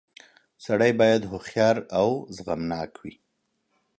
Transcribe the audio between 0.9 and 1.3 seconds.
باید